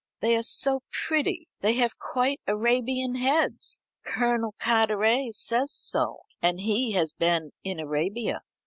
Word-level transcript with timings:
They 0.19 0.35
are 0.35 0.41
so 0.41 0.81
pretty. 0.91 1.47
They 1.59 1.73
have 1.73 1.99
quite 1.99 2.41
Arabian 2.47 3.13
heads. 3.17 3.83
Colonel 4.03 4.55
Carteret 4.57 5.35
says 5.35 5.71
so, 5.71 6.21
and 6.41 6.59
he 6.61 6.93
has 6.93 7.13
been 7.13 7.51
in 7.63 7.79
Arabia." 7.79 8.41